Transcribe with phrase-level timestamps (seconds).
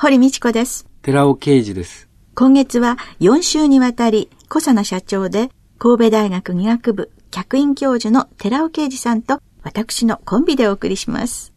[0.00, 11.52] 堀道子です寺尾啓二です今月は4週にわたりコサナ社長で神戸大学医学部客員教授の寺尾啓二さんと私のコンビでお送りします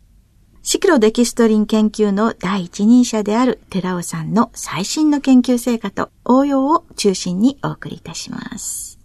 [0.64, 9.00] シクロデキストリン研究の第一人者である寺尾さんの最新の研究成果と応用を中心にお送りいたします。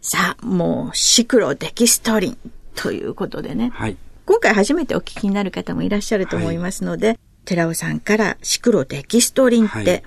[0.00, 2.38] さあ、もうシクロデキストリン
[2.74, 3.70] ということでね。
[3.72, 3.96] はい。
[4.26, 10.02] 今回初めてお聞きになる方もいらっしゃると思いますので、はい、寺尾さんからシクロデキストリンって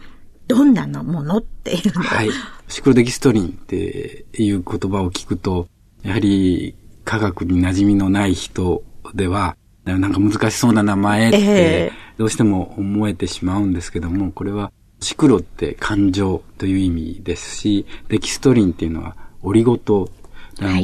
[0.47, 2.29] どんなのものっていうのを、はい。
[2.67, 5.67] シクロデキストリンっていう言葉を聞くと、
[6.03, 20.09] やはり科学に馴染みのない人では、なんか難しそうな名前って、どうしても思えてしまうんですけども、これは、シクロって感情という意味ですし、デキストリンっていうのはオリゴ糖。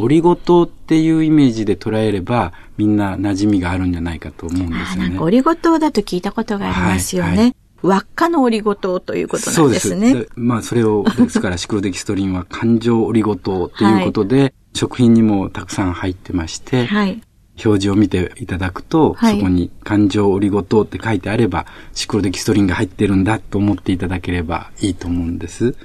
[0.01, 5.19] オリゴ糖っていうイメージで捉えれば、みんな馴染みがあるんじゃないかと思うんですよね。
[5.19, 7.29] オリゴ糖だと聞いたことがありますよね。
[7.29, 10.11] はいはい輪っかのオリゴ糖ということなんですね。
[10.11, 10.31] そうです。
[10.35, 17.21] まあ、それを、ですから、シクロデキストリンは感情オリゴ糖ということで、はい、食品にもたくさん入ってまして、はい、
[17.65, 25.75] 表示を見ていただくと、はい、そこに感情オリゴ糖って書いてあれば、シクロデキストリンが入ってるんだと思っていただければいいと思うんです。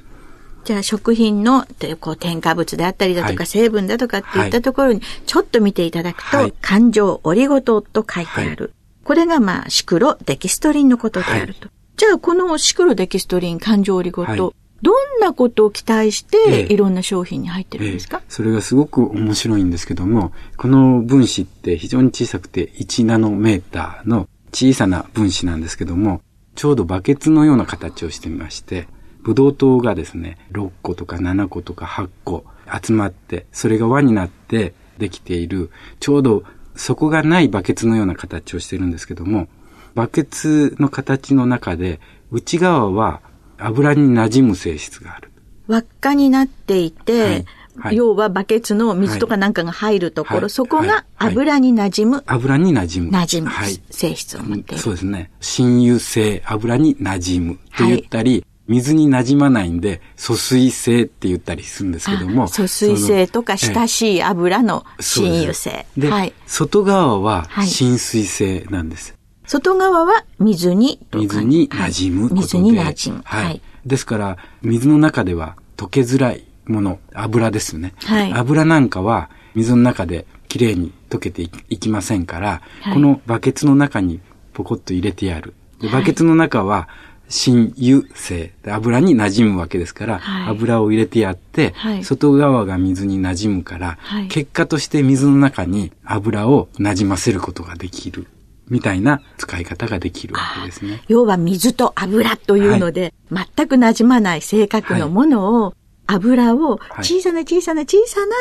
[0.65, 1.67] じゃあ食品の
[2.01, 8.73] こう添加物であったりだとか、成分だとかっていったところにちょっと見ていただくと、はい、感情オリゴ糖と書いてある。
[9.05, 11.69] これがまあシクロデキストリンのことであると。
[11.97, 18.25] じゃあこのシクロデキストリン感情オリゴ糖、どんなことを期待して、いろんな商品に入ってるんですか、ええ。
[18.29, 26.21] それがすごく面白いんですけども、この分子って非常に小さくて1ナノメーターの小さな分子なんですけども、
[26.55, 28.87] ちょうどバケツのような形をしてみまして、
[29.25, 32.45] ブドウ糖がですね、6個とか7個とか8個
[32.83, 36.45] 集まって、それが輪になってできている、ちょうど
[36.77, 39.49] 底がないバケツのような形をしてるんですけども、
[39.95, 43.23] バケツの形の中で、内側は
[43.59, 45.31] 油に馴染む性質がある。
[45.69, 47.47] 輪っかになっていて、はい
[47.77, 52.25] はい、要はバケツの水とかなんかが入るところ、はい、そこが油に馴染む。
[52.27, 53.17] 油に馴染む。
[53.17, 53.51] 馴染む。
[53.91, 54.83] 性質を持っている。
[54.83, 55.31] そうですね。
[55.41, 62.49] 親油性、油に馴染むと言ったり、水に馴染まないんで、疎水性って言ったりするんですけども。
[62.49, 65.87] 疎水性とか親しい油の親油性。
[65.97, 69.15] で、はい、外側は浸水性なんです。
[69.47, 73.23] 外側は水に水に馴染むことで、水に馴染む。
[73.25, 73.61] はい。
[73.85, 77.93] ですから、水の中では溶けづらいもの、油ですね。
[78.05, 78.33] はい。
[78.33, 84.21] 油なんかは水の中できれいに溶けていきませんから、はい、このバケツの中に
[84.55, 85.53] ポコッと入れてやる。
[85.81, 86.89] でバケツの中は、
[87.29, 98.27] 新油性、油に馴染むわけですから、はい、油を入れてやって、はい、外側が水に馴染むから、はい、結果として水の中に油を馴染ませることができる。
[98.69, 101.03] みたいな使い方ができるわけですね。
[101.09, 105.75] 要は水と油というので、はい、全く馴染まない性格のものを、はい、
[106.07, 108.35] 油を小さな小さな小さな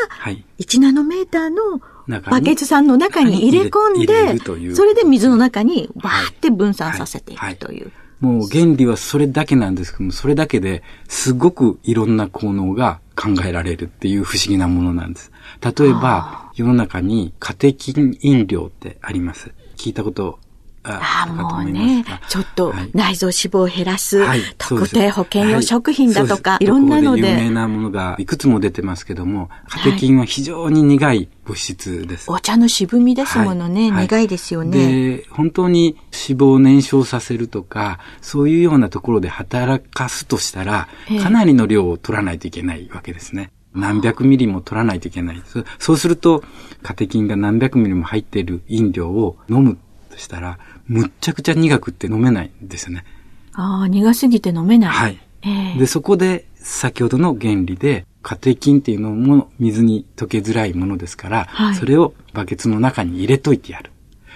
[0.60, 7.92] 1ナノメーターのバケツさんの中に入れ込んで、それで水の中にわーって分散させていくという。
[8.24, 15.30] もう原理はそれだけなんですけども、それだけですごくいろんな効能が考えられるっていう不思議なものなんです。
[15.62, 19.52] 例えば、世の中にカテキン飲料ってあります。
[19.76, 20.40] 聞いたこと
[20.84, 27.30] ああ、もうね、ちょっと内臓脂肪を減らす、はい、特定保険用食品だとか、はい、いろんなので。
[27.30, 32.30] 有名なものがいくつも出てますけども、カテキンは非常に苦い物質です。
[32.30, 35.18] お茶の渋みですものね、苦いですよね。
[35.18, 40.88] で、本当に脂肪を燃焼させるとか、そういうようなところで働かすとしたら、
[41.22, 43.52] かなりの量を取らないといけないわけですね。
[43.74, 45.42] 何百ミリも取らないといけない。
[45.80, 46.44] そうすると、
[46.84, 49.78] カテキンが何百ミリも入っている飲料を飲む
[50.12, 53.06] としたら、むっちゃくちゃ苦くって飲めないんですよね。
[53.54, 54.90] ああ、苦すぎて飲めない。
[54.90, 55.20] はい。
[55.44, 63.92] えー、で、そこで、先ほどの原理で、カテキンっていうのも水に溶けづらいものですから、はい、それをバケツの中に入れといてやる。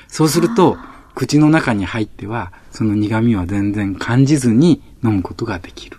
[0.08, 0.78] そうすると、
[1.16, 5.98] 口の中に入っては、その苦味は全然感じずに飲むことができる。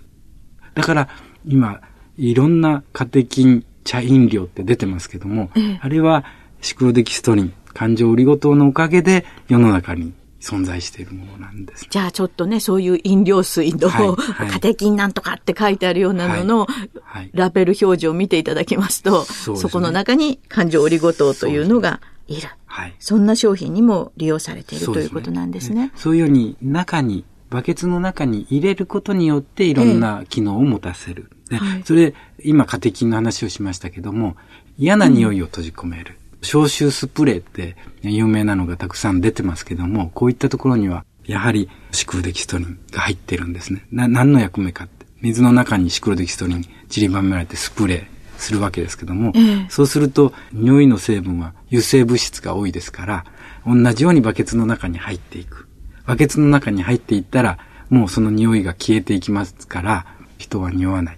[0.74, 1.08] だから、
[1.46, 1.80] 今、
[2.16, 6.24] いろんなカテキン茶飲料って出てますけども、ええ、あれは
[6.60, 11.86] シクロデキストリン、感情オリゴ糖のおかげで世の中に存在しているものなんです。
[11.90, 16.66] じゃあちょっとね、そういう飲料水の、はいはい、カテキンなんとかって書いてあるようなのの、
[17.02, 22.48] はい、ラベル表示を見ていただきますと、そ、ね、この中に環状オリゴ糖というのがいる。
[22.66, 25.90] はい、そんな商品にも利用されているということなんですね。
[25.96, 31.30] そういうように中にバケツの中に入れることによっていろんな機能を持たせる。
[31.50, 32.14] えそれ、
[32.44, 34.36] 今、カテキンの話をしましたけども、
[34.76, 36.18] 嫌な匂いを閉じ込める。
[36.27, 43.84] うん、消臭スプレーって有名なのがたくさん出てますけども、こういったところには、やはりシクロデキストリンが入ってるんですね。
[43.90, 45.06] な、何の役目かって。
[45.20, 48.06] 水の中にシクロデキストリン散りばめられてスプレー
[48.38, 53.24] するわけですけども、ええ、そうすると匂いの成分は油性物質が多いですから、
[53.66, 55.68] 同じようにバケツの中に入っていく。
[56.06, 57.58] バケツの中に入っていったら、
[57.90, 60.06] もうその匂いが消えていきますから、
[60.38, 61.17] 人は匂わない。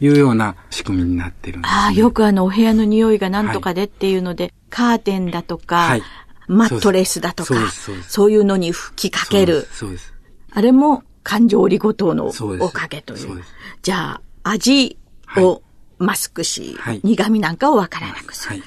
[0.00, 6.02] いうような仕組みになってるんです、ね、ああ、よくあの、お部屋の匂いが何とかでっていうので、はい、カーテンだとか、はい、
[6.48, 9.66] マットレスだとか、そうそういうのに吹きかける。
[9.72, 10.12] そうです。
[10.52, 13.18] あれも感情折りごとのおかげという。
[13.20, 13.42] そう
[13.82, 14.98] じゃあ、味
[15.36, 15.62] を
[15.98, 18.62] マスクし、はい、苦味なんかをわからなくする。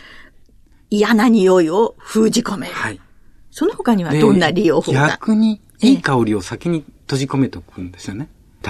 [0.89, 2.73] 嫌な匂いを封じ込める。
[3.51, 5.07] その他にはどんな利用法が？
[5.07, 8.29] 逆に、いい香りを先に閉じ込めておくんですよね。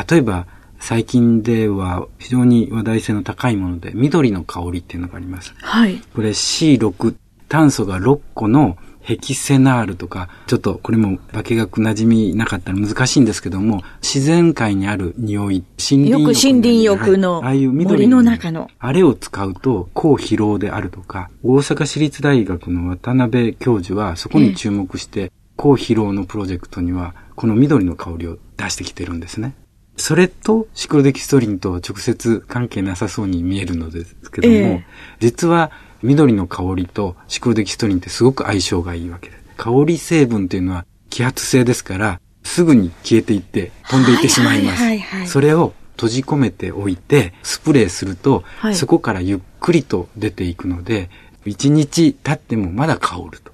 [0.10, 0.46] 例えば、
[0.80, 5.54] 最近では非常に話題性の高いもので、緑の香りっていうのがあります。
[5.58, 6.02] はい。
[6.16, 7.16] これ C6、
[7.48, 16.22] 炭素が6個のヘキセナールとか、ちょっとこれも化学馴染みなかったら難しいんですけども、自然界にある匂い、森林浴。
[16.22, 18.70] よく森林浴の、はい、ああいう緑の中の。
[18.78, 29.56] あれを使うと、抗疲労であるとか、大阪市立大学の渡辺教授はそこに注目して、抗疲労のプロジェクトには、この緑の香りを出してきてるんですね。
[30.00, 34.84] それとシクロデキストリンと直接関係なさそうに見えるのですけども、えー、
[35.20, 39.44] 実は緑の香りとシクロデキストリンってすごく相性がいいわけです。
[39.58, 45.32] 香り成分っていうのは気圧性ですから、すぐに消えていって飛んでいってしまいます。
[45.32, 51.10] それを閉じ込めておいて、スプレーすると、はい、そこからゆっくりと出ていくので、
[51.46, 53.52] 一日経ってもまだ香ると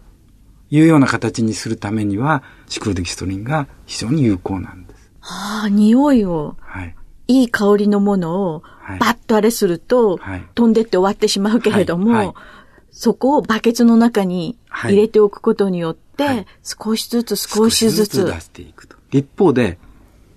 [0.70, 4.85] いうような形にするためには、シクロデキストリンが非常に有効なんです。
[5.26, 6.56] はあ、匂いを。
[6.62, 6.96] はい。
[7.28, 8.64] いい香りのものを、
[9.00, 12.36] バッとあれすると、はい、飛んでって終わってしまうけれども、はいはい、
[12.92, 18.26] そこをバケツの中に入れておくことによって、少しずつ少しずつ。
[18.26, 18.96] 出していくと。
[19.12, 19.80] 一方で、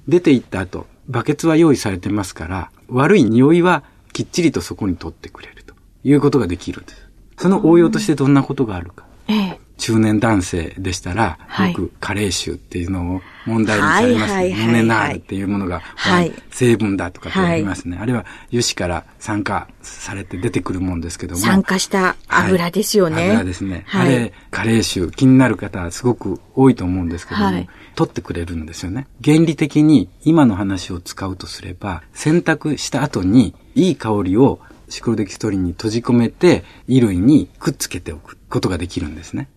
[0.06, 7.08] 出ていった後、バケツは用意されてますから、悪い匂いはきっちりとそこに取ってくれるということができるんです。
[7.36, 9.04] その応用としてどんなことがあるか。
[9.28, 11.38] ええ、中年男性でしたら、
[11.68, 14.56] よく加齢臭っていうのを問題にされます、ね。
[14.66, 17.96] モネナールっていうものが、はい、成分だとかって言いますね。
[17.96, 21.40] はい、あれは油脂から酸化されて出てくるもんですけども。
[21.40, 23.16] 酸化した油ですよね。
[23.16, 23.86] はい、油ですね。
[23.90, 29.06] あれ、加齢臭、気になる方はすごく多いと思うんですけども、取ってくれるんですよね。
[29.24, 34.58] 原理的に今の話を使うとすれば、洗濯した後にいい香りを
[34.88, 39.48] シクロデキストリンに閉じ込めて、衣類にくっつけておくことができるんですね。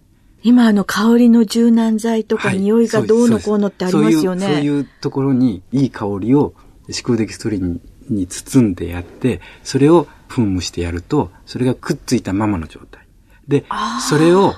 [0.44, 4.46] 今あの香りの柔軟剤とか匂いがどうのこうのってありますよね。
[4.46, 6.54] そういうところにいい香りを
[6.90, 7.80] シクロデキストリン
[8.10, 13.06] に包んでやって、それを噴霧してやると、それがくっついたままの状態。
[13.48, 13.66] で、
[14.10, 14.56] それを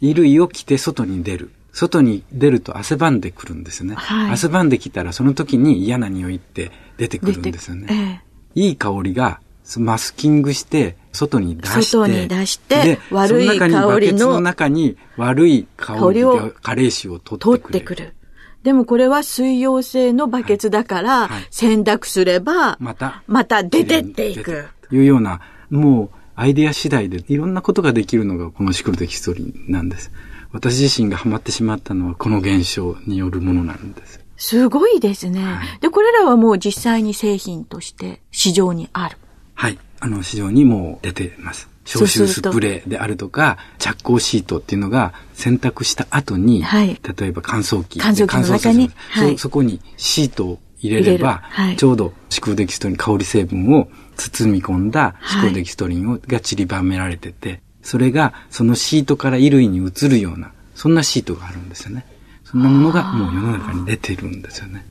[0.00, 1.50] 衣類を着て外に出る。
[1.72, 3.94] 外に出ると汗ばんでくるんですよね。
[3.94, 8.22] はい、汗ばんできたらその時に嫌な匂いって出てくるんですよね。
[8.54, 9.40] ええ、いい香りが
[9.78, 18.14] マスキングして、外に出して、外に出して、悪い香りの、の中に悪い香りを、加齢臭を取ってくる。
[18.62, 24.68] でもこれは水溶性のバケツだから、洗濯すれば、また、また出てっていく。
[24.88, 25.40] というような、
[25.70, 30.12] もうアイデア次第でいろんなことができるのがこのシクロテキストリンなんです。
[30.52, 34.20] 私自身がハマってしまったのはこの現象によるものなんです。
[34.36, 35.44] すごいですね。
[35.44, 39.16] はい、で、これらはもう実際に製品として市場にある。
[39.54, 39.78] はい。
[40.00, 41.68] あの、市場にも出てます。
[41.84, 47.98] 消臭スプレーであるとか、着工シートっていうのが洗濯した後に、はい、例えば乾燥機。
[48.00, 49.42] 乾燥機の中に、はい、そ。
[49.42, 62.06] そこにシートを入れれば、はい、ちょうどシクロデキストリン香り成分を包み込んだシクロデキストリンを、が散りばめられてて、それがそのシートから衣類に移るような、そんなシートがあるんですよね。
[62.44, 64.86] そんなものがもう世の中に出てるんですよね。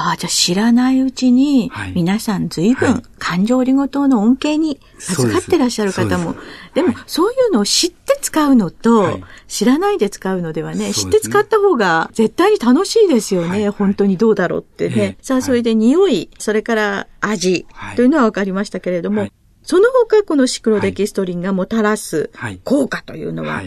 [0.00, 6.34] ああ、じゃあ知らないうちに、皆さん随分感情リゴ糖の恩恵に預かってらっしゃる方も、
[6.74, 13.68] でもそういうのを知って使うのと、知らないで使うのではね、知って使った方が絶対に楽しいですよね。
[13.68, 15.18] 本当にどうだろうってね。
[15.20, 17.66] さあ、それで匂い、それから味
[17.96, 19.28] というのは分かりましたけれども、
[19.62, 22.30] その他このシクロデキストリンがもたらす
[22.64, 23.62] 効果というのは、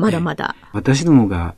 [0.00, 0.56] まだまだ。
[0.72, 1.54] 私どもが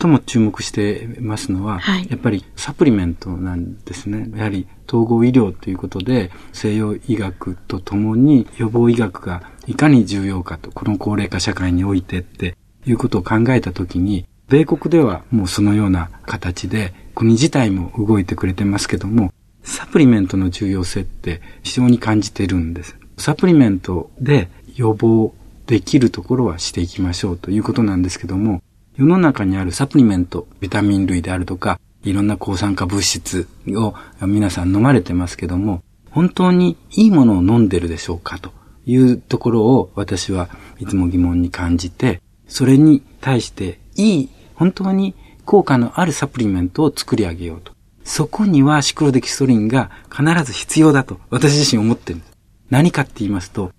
[0.00, 4.30] 最も注目してますのは、はい、やっぱりサプリメントなんですね。
[4.34, 12.56] やはり統合医療ということで、西洋医学とともに予防医学がいかに重要かと、この高齢化社会においてって
[12.86, 19.34] いうことを考えたときに、米国ではもうそのような形で、国自体も動いてくれてますけども、
[19.64, 22.96] サプリメントの重要性って非常に感じてるんです。
[23.18, 25.34] サプリメントで予防
[25.72, 28.62] できるところはしていきましょうということなんですけども、
[28.94, 38.52] 世の中にあるサプリメント、ビタミン類であるとか、いろんな抗酸化物質を皆さん飲まれてますけども、本当にいいものを飲んでるでしょうかと
[38.84, 45.14] いうところを私はいつも疑問に感じて、それに対していい、本当に
[45.46, 47.72] 効果のあるサプリメントを作り上げようと。
[48.04, 52.32] そこにはシクロデキストリンが必ず必要だと私自身思ってるんです。
[52.68, 53.72] 何かって言いますと、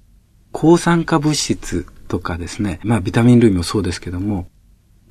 [0.53, 4.47] 抗酸化物質とかですね、まあビタミン類もそうですけども、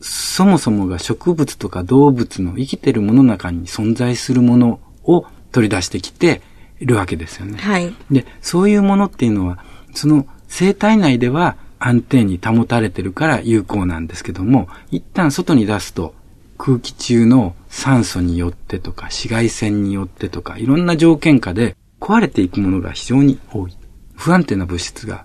[0.01, 6.41] そもそもが植物とか動物の生きてるものの中に存在するものを取り出してきて
[6.81, 7.59] いるわけですよね。
[7.59, 7.95] はい。
[8.11, 9.63] で、そういうものっていうのは、
[9.95, 16.15] その生体内では安定に保たれてるから有効なんですけども、一旦外に出すと
[16.57, 23.77] 空気中の酸素によってとか紫外線によってとかいろんな条件下で壊れていくものが非常に多い。
[24.15, 25.25] 不安定な物質が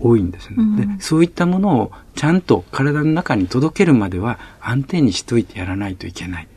[0.00, 1.02] 多いんですね、うん、で。
[1.02, 6.48] そういったものをちゃんと体の中に届けるまでは安定にしといてやらないといけない。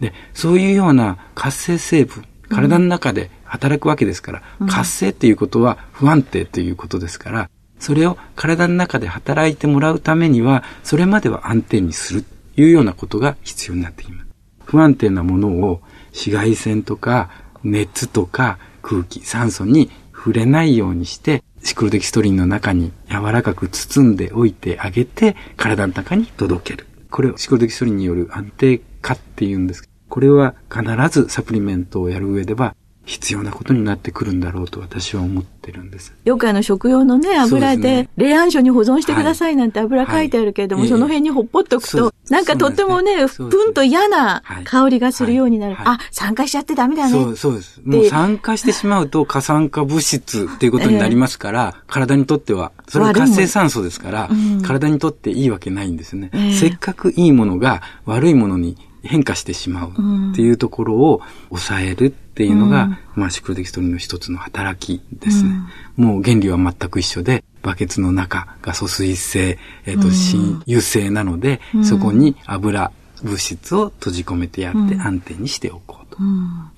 [0.00, 14.28] で、そういうような活性成分、体の中で働くわけですから、うん、活性っていうことは不安定ということですから、それを体の中で働いてもらうためには、それまでは安定にするというようなことが必要になってきます。
[14.64, 15.80] 不安定なものを
[16.10, 17.30] 紫外線とか
[17.64, 26.86] 熱とか空気、酸素に触れないようにして、シクロデキストリンの中に柔らかく包んでおいてあげて、体の中に届ける。
[27.10, 29.88] これをシクロデキストリンによる安定化っていうんです。
[30.08, 32.74] これは必ずサプリメントをやる上では
[33.08, 36.12] 必要なことになってくるんだろうと私は思ってるんです。
[36.26, 40.90] よくあの食用のね、油で、冷暗所に保存してくださいなんて油書いてあるけれども、はい。
[40.90, 43.26] はい、その辺にほっぽっとくと、なんかとってもね、ね。
[43.26, 45.74] ぷんと嫌な香りがするようになる。
[45.74, 47.10] はい、あ、酸化しちゃってダメだね。
[47.10, 47.80] そう、そうです。
[47.82, 56.28] もう酸化してしまうと過酸化物質っていうことになりますから、えー、体にとっては、それは活性酸素ですから、うん、体にとっていいわけないんですね。
[56.34, 59.92] えー、せっかくいいものが悪いものに変化してしまう
[60.32, 65.50] っていうところを抑えるっていうのが、うん、まあシクロデキストリンの一つの働きですね。
[65.98, 72.92] うん、もう原理は全く一緒で、バケツの中が疎水性、えっ、ー、と、新油性なので、うん、そこに油
[73.24, 76.18] 物質を閉じ込めてやって安定にしておこうと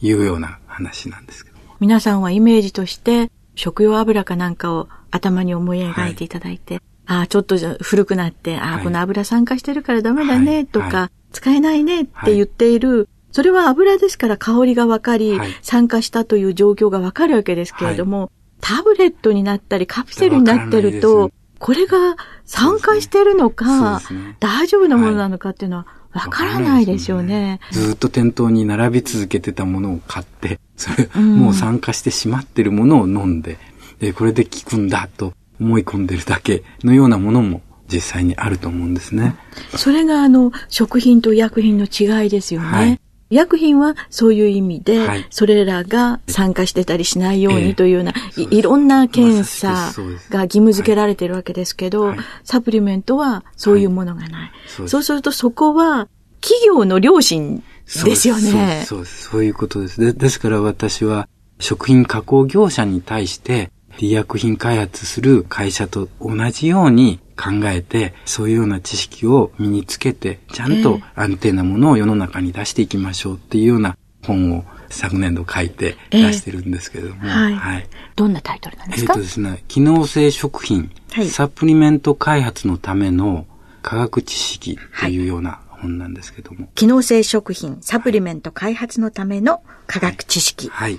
[0.00, 1.58] いうような話なんですけど。
[1.78, 27.60] 皆さんはイメージとして食用油かなんかを頭に思い描いていただいて、はい、ああ、ちょっと古くなって、ああ、この油酸化してるからダメだね、とか、使えないねって言っている、はい、それは油ですから香りがわかり、はい、酸化したという状況がわかるわけですけれども、はい、タブレットになったりカプセルになってると、これが酸化してるのか、ね、大丈夫なものなのかっていうのは、わからないでしょうね。
[27.70, 33.58] ずっと店頭に並び続けてたものを買って、 それ、うん、もう酸化してしまってるものを飲んで、
[34.00, 39.36] で、これで効くんだと思い込んでるだけのようなものも実際にあると思うんですね。
[39.76, 42.66] それがあの、食品と医薬品の違いですよね。
[42.66, 42.98] はい、医
[43.30, 49.92] 薬品はそういう意味で、はい、それらが参加してたりしないようにというような、えー、いろんな検査
[50.30, 54.52] が義務付けられてるわけですけど、はい、サプリメントはそういうものがない。
[54.66, 56.08] そうそうするとそこは
[56.40, 57.62] 企業の良心
[58.04, 58.84] ですよね。
[58.86, 59.30] そうです。
[59.30, 60.00] そういうことです。
[60.00, 60.12] で。
[60.12, 61.28] ですから私は
[61.60, 77.88] 食品加工業者に対して医薬品開発する会社と同じように考えて、そういうような知識を身につけて、ちゃんと安定なものを世の中に出していきましょうっていうような本を昨年度書いて出してるんですけれども、えー、はい、はい。
[78.16, 79.14] どんなタイトルなんですか？
[79.14, 83.46] えっ、ー、とですね、機能性食品、はい、サプリメント開発のための
[83.82, 86.68] 科学知識というような本なんですけども。
[86.74, 90.68] 機能性食品、サプリメント開発のための科学知識。
[90.68, 90.98] はい。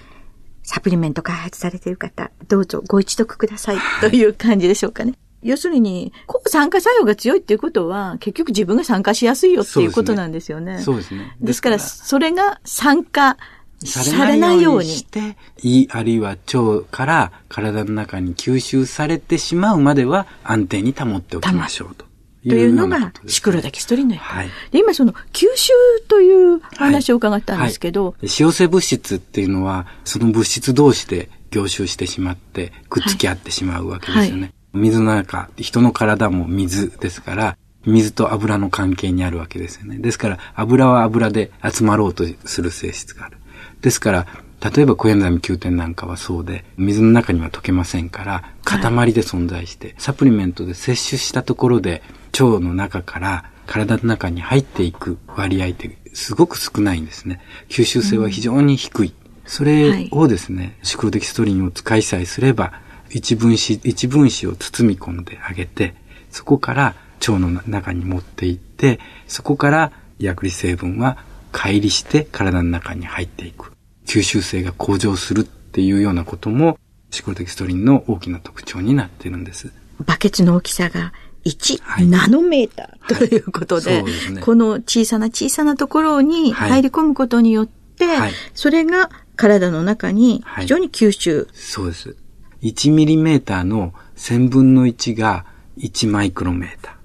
[0.63, 5.13] サプリメント開発されている方、どうぞご一読くださいという感じでしょうかね。
[5.43, 10.79] 要するに、抗酸化作用が強いっていうことは、結局自分が酸化しやすいよっていうことなんですよね。
[10.81, 11.35] そうですね。
[11.41, 13.37] ですから、それが酸化
[13.83, 22.10] されないようにして、胃あるいは腸から体の中に吸収されてしまうまでは安定に保っておきましょうと。
[22.47, 25.73] というのが、シクロダキストリンのはい、で今その吸収
[26.07, 34.41] という話を伺ったんですけど、はい、使用性物質っていうのは、その物質同士で凝集してしまって、くっつき合ってしまうわけですよね。
[34.41, 34.53] はい。
[34.73, 39.97] 水の中、人の体も水ですから、水と油の関係にあるわけですよね。
[39.97, 43.37] ですから、油は油で集まろうとする性質がある。
[43.81, 44.27] ですから、
[44.61, 48.79] 例えばコエンザミ Q10 なんかはそうで、水の中には溶けませんから、塊
[49.11, 52.03] で存在して、はい、サプリメントで摂取したところで、
[52.33, 57.41] 腸の中から体の中に入っていく割合ってすごく少ないんですね。
[57.69, 59.07] 吸収性は非常に低い。
[59.07, 59.13] うん、
[59.45, 62.73] それをですね、はい、シクロデキストリンを使いさえすれば、
[63.09, 65.95] 一分子、一分子を包み込んであげて、
[66.29, 71.17] そこから腸の中に持っていって、そこから薬理成分は
[71.51, 73.71] 乖離して体の中に入っていく。
[74.11, 76.77] 吸収性が向上するっていうようなことも、
[77.11, 79.71] シクロテキストリンの大きな特徴になっているんです。
[80.05, 81.13] バケツの大きさが
[81.45, 91.47] 1ナノメーターということで、はいね、この小さな小さなところに入り込むことによって、はい、それが体の中に非常に吸収。
[91.53, 92.17] そうです。
[92.63, 95.45] 1ミリメーターの1000分の1が
[95.77, 96.97] 1マイクロメータ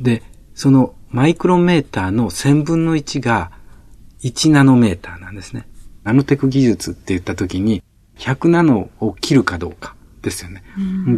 [0.00, 0.04] ー。
[0.04, 0.22] で、
[0.54, 3.50] そのマイクロメーターの1000分の1が
[4.22, 5.66] 1ナノメーターなんですね。
[6.04, 7.82] ナノテク技術って言った時に、
[8.18, 10.62] 100ナノを切るかどうかですよね。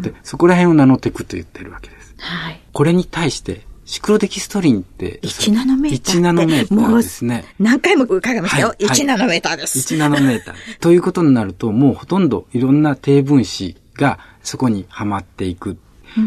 [0.00, 2.14] でそこら辺をナノテクと言ってるわけです。
[2.18, 6.16] はい、これに対して、シクロデキストリンって、1ナノメーター。
[6.18, 7.44] 1ナノメーターですね。
[7.60, 8.68] 何回も伺いましたよ。
[8.68, 9.94] はい、1ナノメーターです。
[9.94, 10.54] 1ナノメーター。
[10.80, 15.78] ということになると、もうほとんどいろんな低分子がそこにはまっていく。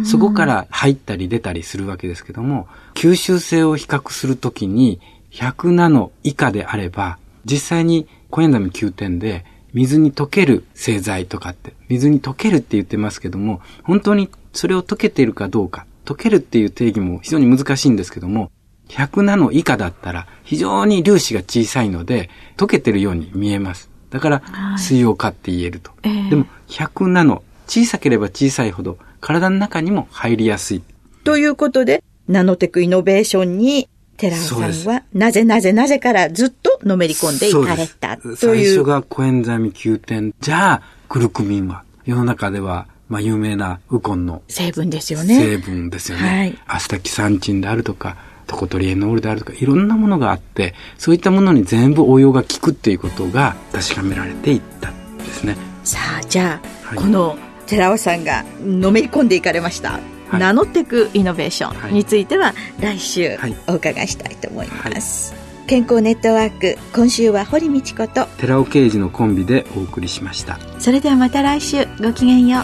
[0.06, 5.01] そこから入ったり出たりするわけですけども、吸収性を比較するときに、
[5.32, 18.52] 100ナノ以下であれば、実際にコエンザミ9点で、水に溶ける製剤とかって、水に溶けるって言ってますけども、本当にそれを溶けているかどうか、溶けるっていう定義も非常に難しいんですけども、
[18.90, 23.90] 100ナノ以下だったら非常に粒子が小さいので、溶けてるように見えます。
[24.10, 24.42] だから、
[24.78, 25.92] 水溶化って言えると。
[26.04, 30.82] はい、でも、100ナノ、小さければ小さいほど、体の中にも入りやすい。
[31.24, 33.88] ということで、ナノテクイノベーションに
[34.20, 38.36] 寺尾さんは、なぜなぜなぜからずっとのめり込んでいかれたという。
[38.36, 40.34] 最初がコエンザミ9点。
[40.41, 45.39] じゃあ、クルクミンは、世の中では、まあ、有名なウコンの成分ですよね。
[45.39, 46.28] 成分ですよね。
[46.28, 55.56] はい、アスタキサンチンであるとか、トコトリエノールであるとか、いろんなものがあって、そういったものに全部応用が効くっていうことが確かめられていったんですね。
[55.84, 60.00] さあ、じゃあ、はい、この寺尾さんがのめり込んでいかれました。
[60.38, 63.38] ナノテクイノベーションについては来週
[63.68, 70.60] お伺いしたいと思います、はい、健康ネットワーク今週は堀道子と寺尾啓二のコンビでお送りしました。
[70.80, 72.63] それではまた来週ごきげんよう。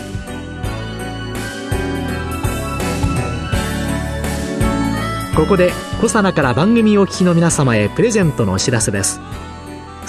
[5.36, 9.20] ここでコサナから番組お聞きの皆様へプレゼントのお知らせです。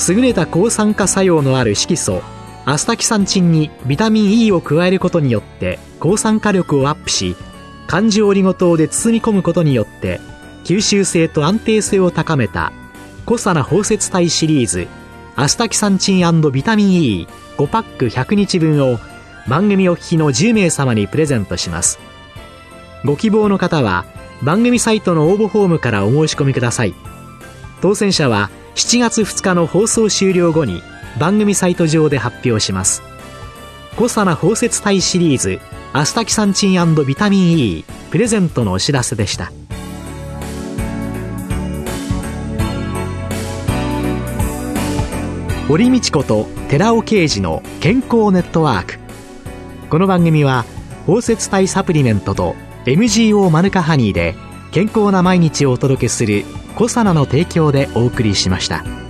[0.08, 2.22] 優れた抗酸化作用のある色素
[2.66, 7.36] アスタキサンチンにビタミン E を加えることによって抗酸化力をアップし
[7.86, 10.20] 漢字オリゴ糖で包み込むことによって
[10.64, 12.72] 吸収性と安定性を高めた
[13.24, 14.88] コサナ包摂体シリーズ
[15.36, 18.98] アスタキサンチンビタミン E5 パック100日分を
[19.48, 22.00] 番組お聞きの10名様にプレゼントします。
[23.04, 24.06] ご希望の方は
[24.42, 26.94] 番組サイトの応募フォームからお申し込みください。
[27.80, 30.82] 当選者は7月2日の放送終了後に
[31.18, 33.02] 番組サイト上で発表します。
[33.96, 35.58] コサナ包摂体シリーズ
[35.92, 39.50] アスタキサンチンビタミン E プレゼントのお知らせでした。
[45.68, 48.98] 堀道子と寺尾啓二の健康ネットワーク。
[49.88, 50.64] この番組は
[51.06, 54.34] 包摂体サプリメントと MGO マヌカハニーで
[54.70, 56.44] 健康な毎日をお届けする
[56.76, 59.05] コサナの提供でお送りしました。